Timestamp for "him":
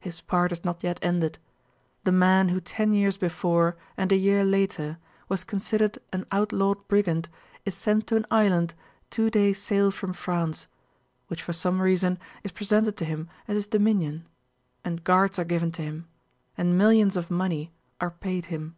13.06-13.30, 15.80-16.06, 18.52-18.76